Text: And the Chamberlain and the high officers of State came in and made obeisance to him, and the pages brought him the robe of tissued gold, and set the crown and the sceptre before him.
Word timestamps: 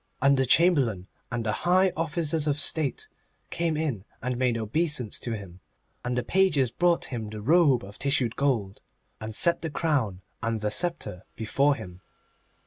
And 0.19 0.35
the 0.35 0.47
Chamberlain 0.47 1.05
and 1.31 1.45
the 1.45 1.51
high 1.51 1.91
officers 1.95 2.47
of 2.47 2.59
State 2.59 3.07
came 3.51 3.77
in 3.77 4.03
and 4.19 4.35
made 4.35 4.57
obeisance 4.57 5.19
to 5.19 5.33
him, 5.37 5.59
and 6.03 6.17
the 6.17 6.23
pages 6.23 6.71
brought 6.71 7.05
him 7.13 7.27
the 7.27 7.39
robe 7.39 7.83
of 7.83 7.99
tissued 7.99 8.35
gold, 8.35 8.81
and 9.19 9.35
set 9.35 9.61
the 9.61 9.69
crown 9.69 10.23
and 10.41 10.59
the 10.59 10.71
sceptre 10.71 11.21
before 11.35 11.75
him. 11.75 12.01